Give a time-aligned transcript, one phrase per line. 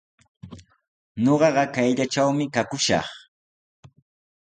[1.23, 3.07] Ñuqaqa kayllatrawmi kakushaq.